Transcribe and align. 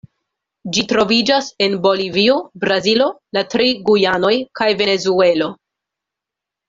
Ĝi 0.75 0.83
troviĝas 0.93 1.49
en 1.65 1.75
Bolivio, 1.83 2.39
Brazilo, 2.63 3.09
la 3.39 3.43
tri 3.55 3.69
Gujanoj 3.91 4.35
kaj 4.61 4.71
Venezuelo. 4.81 5.55